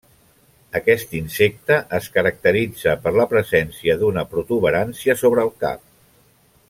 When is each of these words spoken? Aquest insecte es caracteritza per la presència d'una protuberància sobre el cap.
Aquest 0.77 1.11
insecte 1.19 1.77
es 1.97 2.07
caracteritza 2.15 2.95
per 3.03 3.13
la 3.19 3.27
presència 3.35 3.97
d'una 4.01 4.25
protuberància 4.33 5.19
sobre 5.23 5.47
el 5.49 5.55
cap. 5.67 5.87